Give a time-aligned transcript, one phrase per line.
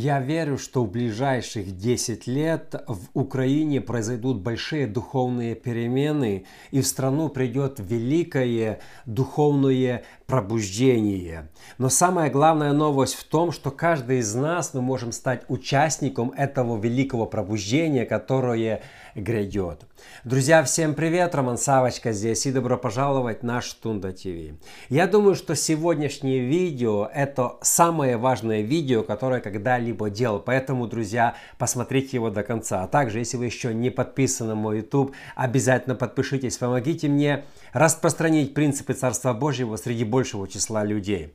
[0.00, 6.86] Я верю, что в ближайших 10 лет в Украине произойдут большие духовные перемены, и в
[6.86, 11.48] страну придет великое духовное пробуждение.
[11.78, 16.78] Но самая главная новость в том, что каждый из нас мы можем стать участником этого
[16.78, 18.82] великого пробуждения, которое
[19.14, 19.86] грядет.
[20.24, 21.34] Друзья, всем привет!
[21.34, 24.54] Роман Савочка здесь и добро пожаловать на Штунда ТВ.
[24.90, 30.40] Я думаю, что сегодняшнее видео это самое важное видео, которое когда-либо делал.
[30.40, 32.82] Поэтому, друзья, посмотрите его до конца.
[32.82, 36.58] А также, если вы еще не подписаны на мой YouTube, обязательно подпишитесь.
[36.58, 41.32] Помогите мне распространить принципы Царства Божьего среди большего числа людей.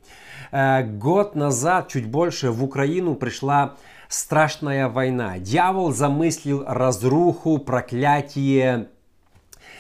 [0.52, 3.76] Э, год назад, чуть больше, в Украину пришла
[4.10, 5.40] страшная война.
[5.40, 8.90] Дьявол замыслил разруху, проклятие,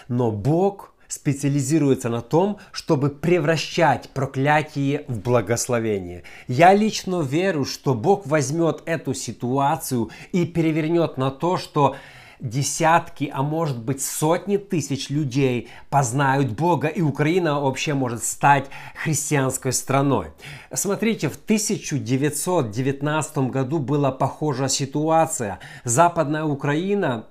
[0.07, 6.23] но Бог специализируется на том, чтобы превращать проклятие в благословение.
[6.47, 11.97] Я лично верю, что Бог возьмет эту ситуацию и перевернет на то, что
[12.43, 18.67] десятки, а может быть сотни тысяч людей познают Бога, и Украина вообще может стать
[19.01, 20.27] христианской страной.
[20.71, 25.57] Смотрите, в 1919 году была похожая ситуация.
[25.85, 27.25] Западная Украина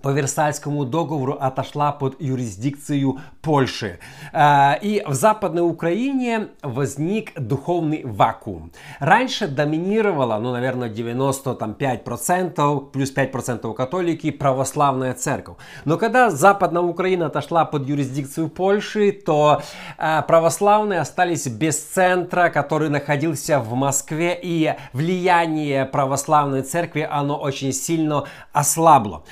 [0.00, 3.98] по Версальскому договору отошла под юрисдикцию Польши.
[4.32, 8.72] А, и в Западной Украине возник духовный вакуум.
[9.00, 15.56] Раньше доминировала, ну, наверное, 95%, плюс 5% католики, православная церковь.
[15.84, 19.62] Но когда Западная Украина отошла под юрисдикцию Польши, то
[19.98, 27.72] а, православные остались без центра, который находился в Москве, и влияние православной церкви, оно очень
[27.72, 29.24] сильно ослабло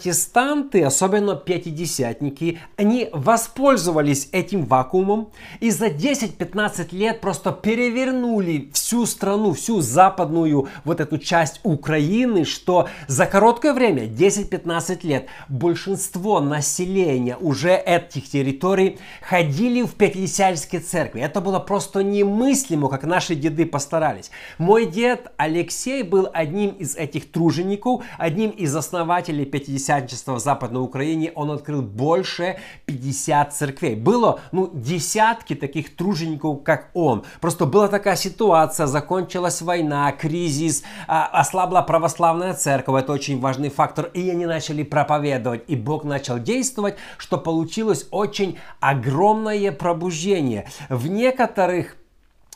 [0.00, 5.28] протестанты, особенно пятидесятники, они воспользовались этим вакуумом
[5.60, 12.88] и за 10-15 лет просто перевернули всю страну, всю западную вот эту часть Украины, что
[13.08, 21.20] за короткое время, 10-15 лет, большинство населения уже этих территорий ходили в пятидесятнические церкви.
[21.20, 24.30] Это было просто немыслимо, как наши деды постарались.
[24.56, 30.82] Мой дед Алексей был одним из этих тружеников, одним из основателей пятидесятнических пятидесятничества в Западной
[30.82, 33.96] Украине он открыл больше 50 церквей.
[33.96, 37.24] Было, ну, десятки таких тружеников, как он.
[37.40, 44.06] Просто была такая ситуация, закончилась война, кризис, а, ослабла православная церковь, это очень важный фактор,
[44.14, 50.68] и они начали проповедовать, и Бог начал действовать, что получилось очень огромное пробуждение.
[50.88, 51.96] В некоторых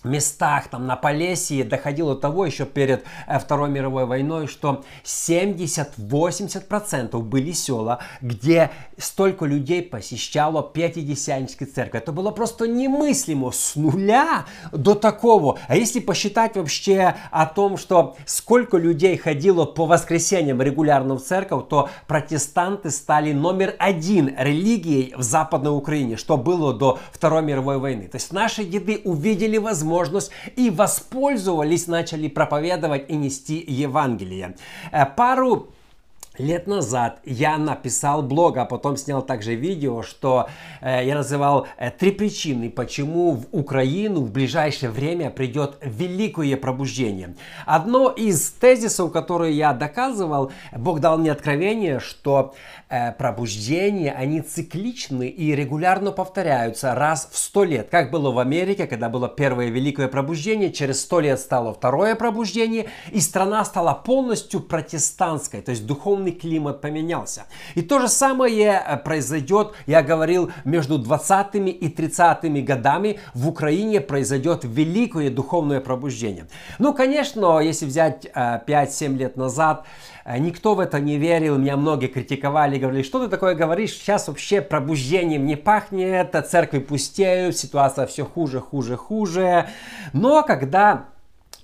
[0.04, 7.20] местах, там на Полесье доходило до того еще перед э, Второй мировой войной, что 70-80%
[7.22, 12.02] были села, где столько людей посещало Пятидесятническую церковь.
[12.02, 15.58] Это было просто немыслимо с нуля до такого.
[15.68, 21.68] А если посчитать вообще о том, что сколько людей ходило по воскресеньям регулярно в церковь,
[21.68, 28.08] то протестанты стали номер один религией в Западной Украине, что было до Второй мировой войны.
[28.08, 34.56] То есть наши деды увидели возможность возможность и воспользовались, начали проповедовать и нести Евангелие.
[34.92, 35.68] Э, пару
[36.38, 40.48] Лет назад я написал блог, а потом снял также видео, что
[40.80, 47.36] э, я называл э, три причины, почему в Украину в ближайшее время придет великое пробуждение.
[47.66, 52.54] Одно из тезисов, которые я доказывал, Бог дал мне откровение, что
[52.88, 57.90] э, пробуждения, они цикличны и регулярно повторяются раз в сто лет.
[57.90, 62.86] Как было в Америке, когда было первое великое пробуждение, через сто лет стало второе пробуждение,
[63.12, 67.44] и страна стала полностью протестантской, то есть духовной духовный климат поменялся.
[67.74, 74.00] И то же самое э, произойдет, я говорил, между 20 и 30 годами в Украине
[74.00, 76.46] произойдет великое духовное пробуждение.
[76.78, 79.84] Ну, конечно, если взять 5-7 э, лет назад,
[80.24, 84.28] э, Никто в это не верил, меня многие критиковали, говорили, что ты такое говоришь, сейчас
[84.28, 89.66] вообще пробуждением не пахнет, церкви пустеют, ситуация все хуже, хуже, хуже.
[90.12, 91.04] Но когда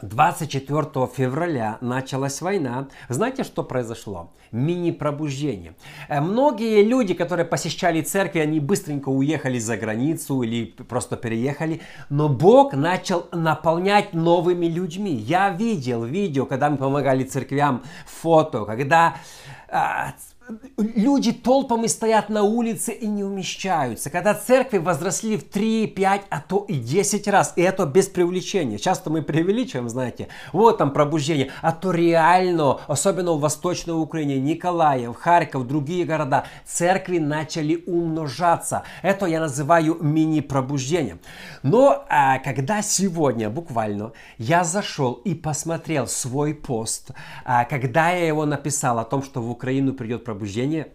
[0.03, 2.89] 24 февраля началась война.
[3.09, 4.31] Знаете, что произошло?
[4.53, 5.75] Мини-пробуждение.
[6.09, 11.81] Э, многие люди, которые посещали церкви, они быстренько уехали за границу или просто переехали.
[12.09, 15.15] Но Бог начал наполнять новыми людьми.
[15.15, 19.17] Я видел видео, когда мы помогали церквям, фото, когда
[19.69, 20.15] а,
[20.77, 24.11] люди толпами стоят на улице и не умещаются.
[24.11, 27.53] Когда церкви возросли в 3, 5, а то и 10 раз.
[27.57, 28.79] И это без преувеличения.
[28.79, 30.29] Часто мы преувеличиваем, знаете.
[30.53, 31.51] Вот там пробуждение.
[31.63, 38.83] А то реально, особенно в Восточной Украине, Николаев, Харьков, другие города, церкви начали умножаться.
[39.03, 41.21] Это я называю мини-пробуждением.
[41.63, 47.11] Но а, когда сегодня буквально я зашел и посмотрел свой пост,
[47.45, 50.89] а, когда я его написал о том, что в Украину придет пробуждение, пробуждение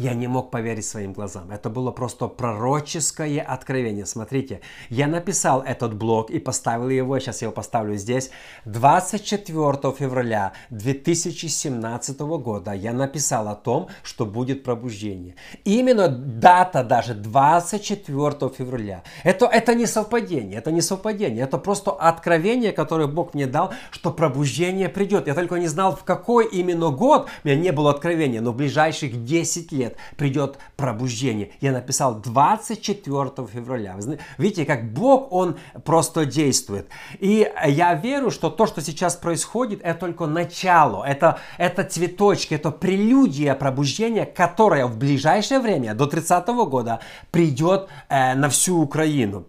[0.00, 1.50] я не мог поверить своим глазам.
[1.50, 4.06] Это было просто пророческое откровение.
[4.06, 8.30] Смотрите, я написал этот блог и поставил его, сейчас я его поставлю здесь.
[8.64, 15.34] 24 февраля 2017 года я написал о том, что будет пробуждение.
[15.64, 19.02] Именно дата даже 24 февраля.
[19.22, 24.10] Это, это не совпадение, это не совпадение, это просто откровение, которое Бог мне дал, что
[24.10, 25.26] пробуждение придет.
[25.26, 28.56] Я только не знал, в какой именно год, у меня не было откровения, но в
[28.56, 31.50] ближайших 10 лет лет придет пробуждение.
[31.60, 33.96] Я написал 24 февраля.
[33.96, 36.88] Вы видите, как Бог, Он просто действует.
[37.18, 41.04] И я верю, что то, что сейчас происходит, это только начало.
[41.04, 47.00] Это, это цветочки, это прелюдия пробуждения, которое в ближайшее время, до 30 года,
[47.30, 49.46] придет э, на всю Украину.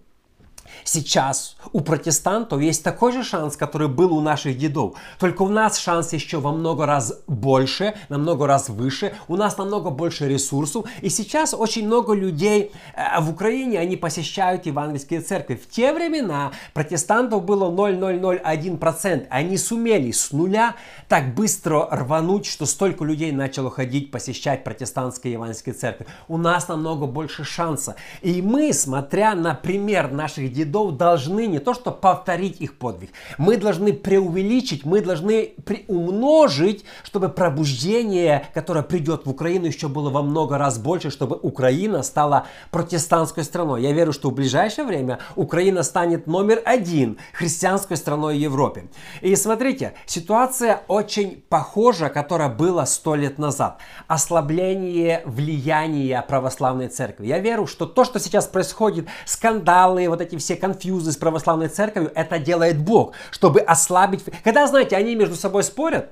[0.84, 4.96] Сейчас у протестантов есть такой же шанс, который был у наших дедов.
[5.20, 9.14] Только у нас шанс еще во много раз больше, намного раз выше.
[9.28, 10.86] У нас намного больше ресурсов.
[11.02, 15.56] И сейчас очень много людей э, в Украине, они посещают евангельские церкви.
[15.56, 19.28] В те времена протестантов было 0,001%.
[19.30, 20.76] Они сумели с нуля
[21.08, 26.08] так быстро рвануть, что столько людей начало ходить, посещать протестантские евангельские церкви.
[26.28, 27.96] У нас намного больше шанса.
[28.22, 33.12] И мы, смотря на пример наших дедов, дедов должны не то что повторить их подвиг,
[33.38, 40.22] мы должны преувеличить, мы должны приумножить, чтобы пробуждение, которое придет в Украину, еще было во
[40.22, 43.82] много раз больше, чтобы Украина стала протестантской страной.
[43.82, 48.86] Я верю, что в ближайшее время Украина станет номер один христианской страной Европе.
[49.22, 53.80] И смотрите, ситуация очень похожа, которая была сто лет назад.
[54.08, 57.28] Ослабление влияния православной церкви.
[57.28, 62.12] Я верю, что то, что сейчас происходит, скандалы, вот эти все конфьюзы с православной церковью,
[62.16, 64.24] это делает Бог, чтобы ослабить...
[64.44, 66.12] Когда, знаете, они между собой спорят,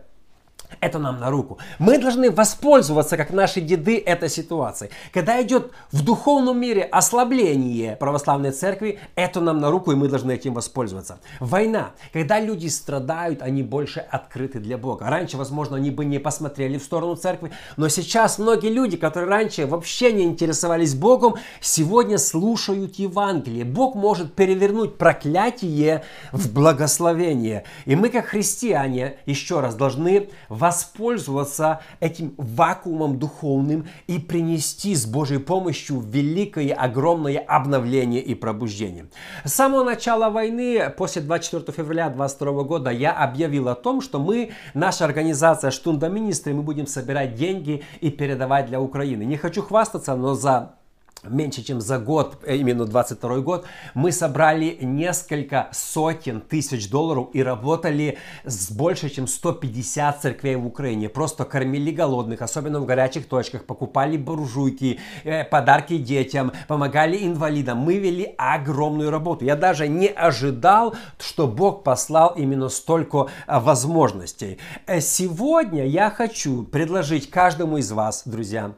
[0.81, 1.58] это нам на руку.
[1.78, 4.92] Мы должны воспользоваться, как наши деды, этой ситуацией.
[5.14, 10.31] Когда идет в духовном мире ослабление православной церкви, это нам на руку, и мы должны
[10.31, 11.20] этим воспользоваться.
[11.40, 11.92] Война.
[12.14, 15.06] Когда люди страдают, они больше открыты для Бога.
[15.10, 19.66] Раньше, возможно, они бы не посмотрели в сторону церкви, но сейчас многие люди, которые раньше
[19.66, 23.66] вообще не интересовались Богом, сегодня слушают Евангелие.
[23.66, 27.64] Бог может перевернуть проклятие в благословение.
[27.86, 30.30] И мы, как христиане, еще раз должны
[30.69, 39.07] воспользоваться этим вакуумом духовным и принести с Божьей помощью великое, огромное обновление и пробуждение.
[39.44, 44.51] С самого начала войны, после 24 февраля 2022 года, я объявил о том, что мы,
[44.75, 49.24] наша организация Штунда Министры, мы будем собирать деньги и передавать для Украины.
[49.24, 50.75] Не хочу хвастаться, но за
[51.24, 57.44] меньше чем за год, э, именно 22 год, мы собрали несколько сотен тысяч долларов и
[57.44, 61.10] работали с больше, чем 150 церквей в Украине.
[61.10, 67.80] Просто кормили голодных, особенно в горячих точках, покупали буржуйки, э, подарки детям, помогали инвалидам.
[67.80, 69.45] Мы вели огромную работу.
[69.45, 74.57] Я даже не ожидал, что Бог послал именно столько э, возможностей.
[75.00, 78.74] Сегодня я хочу предложить каждому из вас, друзья,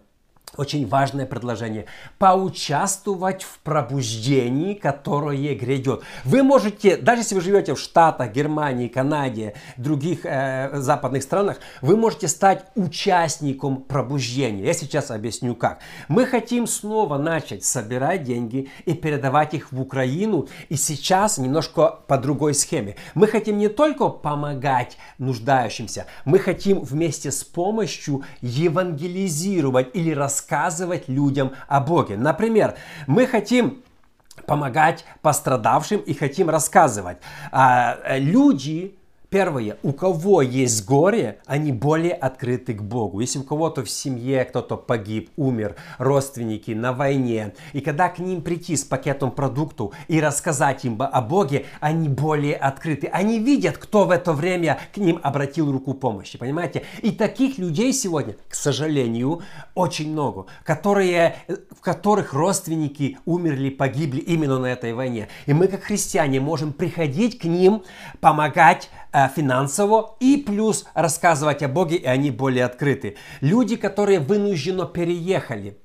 [0.58, 1.86] очень важное предложение.
[2.20, 6.02] Поучаствовать в пробуждении, которое грядет.
[6.26, 11.96] Вы можете, даже если вы живете в Штатах, Германии, Канаде, других э, западных странах, вы
[11.96, 14.66] можете стать участником пробуждения.
[14.66, 15.80] Я сейчас объясню как.
[16.08, 20.48] Мы хотим снова начать собирать деньги и передавать их в Украину.
[20.70, 22.96] И сейчас немножко по другой схеме.
[23.16, 31.08] Мы хотим не только помогать нуждающимся, мы хотим вместе с помощью евангелизировать или рассказывать рассказывать
[31.08, 32.18] людям о Боге.
[32.18, 32.76] Например,
[33.08, 33.84] мы хотим
[34.48, 37.18] помогать пострадавшим и хотим рассказывать.
[37.52, 38.96] А, люди
[39.34, 43.22] Первое, у кого есть горе, они более открыты к Богу.
[43.22, 48.42] Если у кого-то в семье кто-то погиб, умер, родственники на войне, и когда к ним
[48.42, 53.08] прийти с пакетом продуктов и рассказать им о Боге, они более открыты.
[53.08, 56.84] Они видят, кто в это время к ним обратил руку помощи, понимаете?
[57.02, 59.44] И таких людей сегодня, к сожалению,
[59.76, 65.30] очень много, которые, в которых родственники умерли, погибли именно на этой войне.
[65.46, 67.84] И мы, как христиане, можем приходить к ним,
[68.20, 68.90] помогать
[69.36, 73.18] финансово и плюс рассказывать о Боге, и они более открыты.
[73.42, 75.78] Люди, которые вынужденно переехали,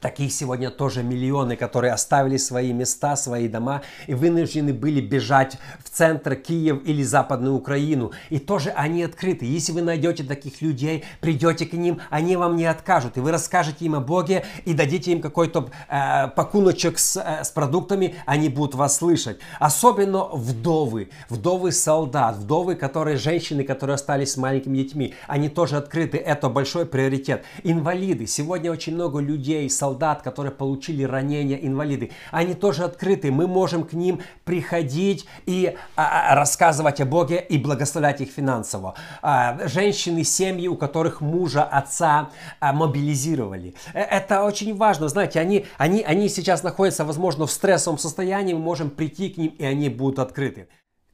[0.00, 5.88] Таких сегодня тоже миллионы, которые оставили свои места, свои дома и вынуждены были бежать в
[5.88, 8.12] центр Киев или Западную Украину.
[8.28, 9.46] И тоже они открыты.
[9.46, 13.16] Если вы найдете таких людей, придете к ним, они вам не откажут.
[13.16, 17.50] И вы расскажете им о Боге и дадите им какой-то э, пакуночек с, э, с
[17.50, 19.38] продуктами, они будут вас слышать.
[19.58, 26.18] Особенно вдовы, вдовы солдат, вдовы, которые женщины, которые остались с маленькими детьми, они тоже открыты.
[26.18, 27.44] Это большой приоритет.
[27.64, 28.26] Инвалиды.
[28.26, 33.30] Сегодня очень много людей, солдат, солдат, которые получили ранения, инвалиды, они тоже открыты.
[33.30, 38.94] Мы можем к ним приходить и а, а, рассказывать о Боге и благословлять их финансово.
[39.22, 42.28] А, женщины, семьи, у которых мужа, отца
[42.60, 43.74] а, мобилизировали.
[43.94, 45.08] Э, это очень важно.
[45.08, 48.54] Знаете, они, они, они сейчас находятся, возможно, в стрессовом состоянии.
[48.54, 50.68] Мы можем прийти к ним, и они будут открыты.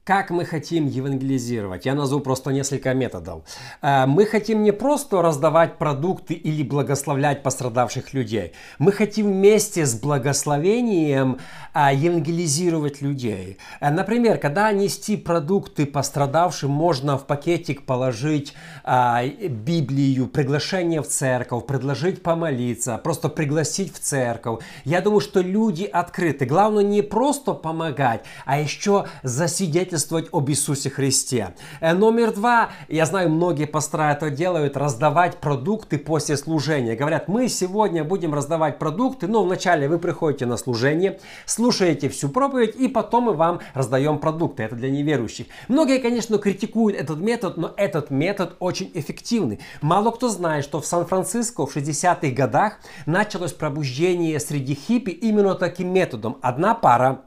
[0.05, 1.85] Как мы хотим евангелизировать?
[1.85, 3.43] Я назову просто несколько методов.
[3.81, 8.51] Э, мы хотим не просто раздавать продукты или благословлять пострадавших людей.
[8.79, 11.37] Мы хотим вместе с благословением
[11.73, 13.57] э, евангелизировать людей.
[13.79, 18.53] Э, например, когда нести продукты пострадавшим, можно в пакетик положить
[18.85, 24.65] Библию, приглашение в церковь, предложить помолиться, просто пригласить в церковь.
[24.83, 26.45] Я думаю, что люди открыты.
[26.45, 31.53] Главное не просто помогать, а еще засидеть свидетельствовать об Иисусе Христе.
[31.79, 36.95] Э, номер два, я знаю, многие пастора это делают, раздавать продукты после служения.
[36.95, 42.75] Говорят, мы сегодня будем раздавать продукты, но вначале вы приходите на служение, слушаете всю проповедь,
[42.75, 44.63] и потом мы вам раздаем продукты.
[44.63, 45.47] Это для неверующих.
[45.67, 49.59] Многие, конечно, критикуют этот метод, но этот метод очень эффективный.
[49.81, 55.93] Мало кто знает, что в Сан-Франциско в 60-х годах началось пробуждение среди хиппи именно таким
[55.93, 56.37] методом.
[56.41, 57.21] Одна пара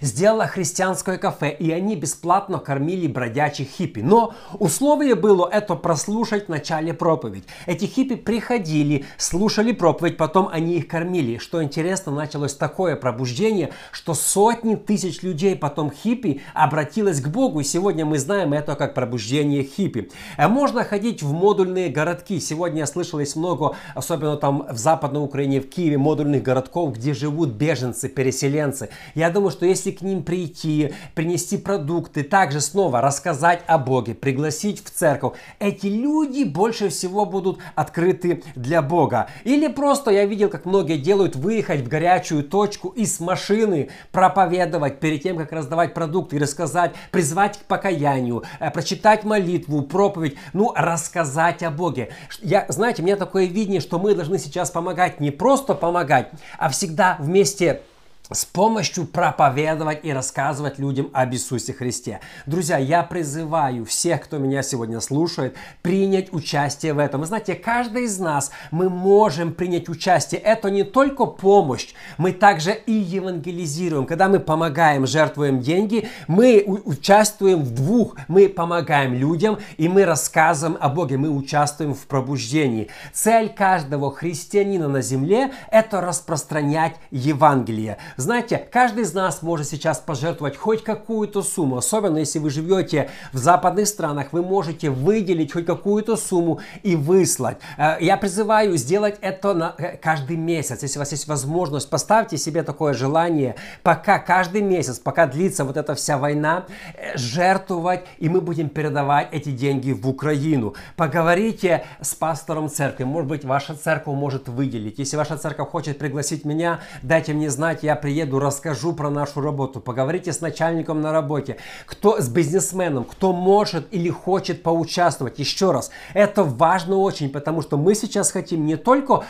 [0.00, 4.00] сделала христианское кафе, и они бесплатно кормили бродячих хиппи.
[4.00, 7.44] Но условие было это прослушать в начале проповедь.
[7.66, 11.38] Эти хиппи приходили, слушали проповедь, потом они их кормили.
[11.38, 17.60] Что интересно, началось такое пробуждение, что сотни тысяч людей потом хиппи обратилось к Богу.
[17.60, 20.10] И сегодня мы знаем это как пробуждение хиппи.
[20.36, 22.40] Э, можно ходить в модульные городки.
[22.40, 27.14] Сегодня я слышал, есть много, особенно там в Западной Украине, в Киеве, модульных городков, где
[27.14, 28.88] живут беженцы, переселенцы.
[29.14, 34.84] Я думаю, что если к ним прийти, принести продукты, также снова рассказать о Боге, пригласить
[34.84, 39.28] в церковь, эти люди больше всего будут открыты для Бога.
[39.44, 45.00] Или просто я видел, как многие делают, выехать в горячую точку и с машины проповедовать
[45.00, 51.62] перед тем, как раздавать продукты, рассказать, призвать к покаянию, э, прочитать молитву, проповедь, ну, рассказать
[51.62, 52.10] о Боге.
[52.40, 56.68] Я, знаете, у меня такое видение, что мы должны сейчас помогать, не просто помогать, а
[56.68, 57.82] всегда вместе
[58.30, 62.20] с помощью проповедовать и рассказывать людям об Иисусе Христе.
[62.46, 67.20] Друзья, я призываю всех, кто меня сегодня слушает, принять участие в этом.
[67.20, 70.40] Вы знаете, каждый из нас, мы можем принять участие.
[70.40, 74.06] Это не только помощь, мы также и евангелизируем.
[74.06, 78.16] Когда мы помогаем, жертвуем деньги, мы участвуем в двух.
[78.28, 82.88] Мы помогаем людям, и мы рассказываем о Боге, мы участвуем в пробуждении.
[83.12, 87.98] Цель каждого христианина на земле– это распространять Евангелие.
[88.16, 93.38] Знаете, каждый из нас может сейчас пожертвовать хоть какую-то сумму, особенно если вы живете в
[93.38, 97.58] западных странах, вы можете выделить хоть какую-то сумму и выслать.
[97.78, 100.82] Э, я призываю сделать это на э, каждый месяц.
[100.82, 105.76] Если у вас есть возможность, поставьте себе такое желание, пока каждый месяц, пока длится вот
[105.76, 110.74] эта вся война, э, жертвовать, и мы будем передавать эти деньги в Украину.
[110.96, 113.04] Поговорите с пастором церкви.
[113.04, 114.98] Может быть, ваша церковь может выделить.
[114.98, 119.80] Если ваша церковь хочет пригласить меня, дайте мне знать, я приеду расскажу про нашу работу.
[119.80, 121.56] Поговорите с начальником на работе,
[121.86, 125.38] кто с бизнесменом, кто может или хочет поучаствовать.
[125.38, 129.24] Еще раз, это важно очень, потому что мы сейчас хотим не только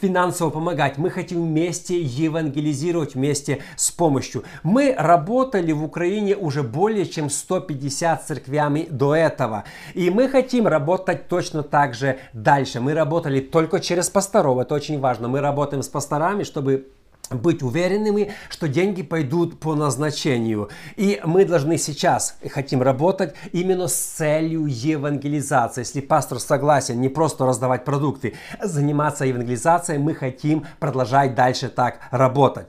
[0.00, 0.98] финансово помогать.
[0.98, 4.44] Мы хотим вместе евангелизировать вместе с помощью.
[4.62, 9.64] Мы работали в Украине уже более чем 150 церквями до этого.
[9.94, 12.80] И мы хотим работать точно так же дальше.
[12.80, 14.58] Мы работали только через пасторов.
[14.58, 15.28] Это очень важно.
[15.28, 16.88] Мы работаем с пасторами, чтобы
[17.30, 20.68] быть уверенными, что деньги пойдут по назначению.
[20.96, 25.80] И мы должны сейчас, хотим работать именно с целью евангелизации.
[25.80, 32.00] Если пастор согласен не просто раздавать продукты, а заниматься евангелизацией, мы хотим продолжать дальше так
[32.10, 32.66] работать.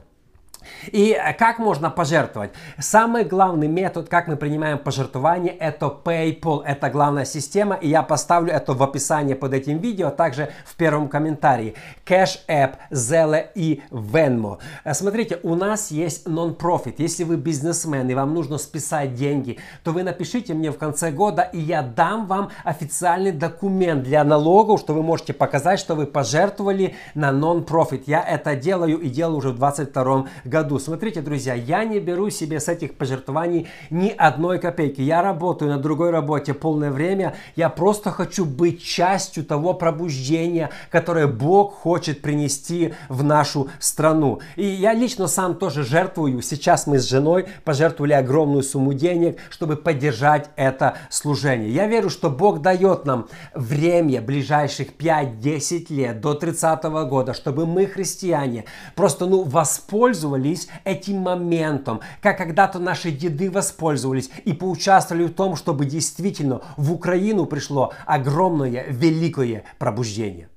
[0.92, 2.50] И как можно пожертвовать?
[2.78, 6.62] Самый главный метод, как мы принимаем пожертвования, это PayPal.
[6.64, 10.76] Это главная система, и я поставлю это в описании под этим видео, а также в
[10.76, 11.74] первом комментарии.
[12.06, 14.58] Cash App, Zelle и Venmo.
[14.92, 16.94] Смотрите, у нас есть non-profit.
[16.98, 21.42] Если вы бизнесмен и вам нужно списать деньги, то вы напишите мне в конце года,
[21.42, 26.94] и я дам вам официальный документ для налогов, что вы можете показать, что вы пожертвовали
[27.14, 28.04] на non-profit.
[28.06, 30.57] Я это делаю и делаю уже в 22 году.
[30.78, 35.00] Смотрите, друзья, я не беру себе с этих пожертвований ни одной копейки.
[35.00, 37.34] Я работаю на другой работе полное время.
[37.56, 44.40] Я просто хочу быть частью того пробуждения, которое Бог хочет принести в нашу страну.
[44.56, 46.42] И я лично сам тоже жертвую.
[46.42, 51.70] Сейчас мы с женой пожертвовали огромную сумму денег, чтобы поддержать это служение.
[51.70, 57.86] Я верю, что Бог дает нам время ближайших 5-10 лет до 30 года, чтобы мы,
[57.86, 60.47] христиане, просто ну, воспользовались
[60.84, 67.46] этим моментом, как когда-то наши деды воспользовались и поучаствовали в том, чтобы действительно в Украину
[67.46, 70.48] пришло огромное, великое пробуждение.